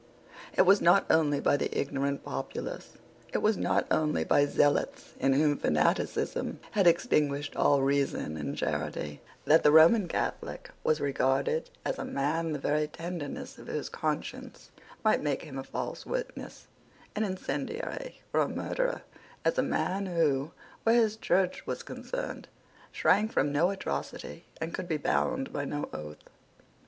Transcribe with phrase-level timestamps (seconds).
[0.57, 2.97] It was not only by the ignorant populace,
[3.33, 9.21] it was not only by zealots in whom fanaticism had extinguished all reason and charity,
[9.45, 14.71] that the Roman Catholic was regarded as a man the very tenderness of whose conscience
[15.05, 16.65] might make him a false witness,
[17.15, 19.03] an incendiary, or a murderer,
[19.45, 20.49] as a man who,
[20.81, 22.47] where his Church was concerned,
[22.91, 26.23] shrank from no atrocity and could be bound by no oath.